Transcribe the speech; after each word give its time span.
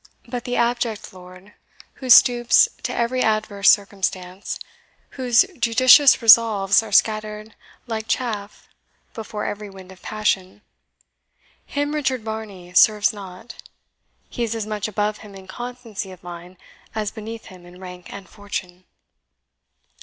But 0.27 0.45
the 0.45 0.55
abject 0.55 1.13
lord 1.13 1.53
who 2.01 2.09
stoops 2.09 2.67
to 2.81 2.91
every 2.91 3.21
adverse 3.21 3.69
circumstance, 3.69 4.57
whose 5.11 5.45
judicious 5.59 6.23
resolves 6.23 6.81
are 6.81 6.91
scattered 6.91 7.53
like 7.85 8.05
chaff 8.07 8.67
before 9.13 9.45
every 9.45 9.69
wind 9.69 9.91
of 9.91 10.01
passion, 10.01 10.63
him 11.67 11.93
Richard 11.93 12.23
Varney 12.23 12.73
serves 12.73 13.13
not. 13.13 13.61
He 14.27 14.43
is 14.43 14.55
as 14.55 14.65
much 14.65 14.87
above 14.87 15.17
him 15.19 15.35
in 15.35 15.45
constancy 15.45 16.09
of 16.11 16.23
mind 16.23 16.57
as 16.95 17.11
beneath 17.11 17.45
him 17.53 17.63
in 17.63 17.79
rank 17.79 18.11
and 18.11 18.27
fortune." 18.27 18.85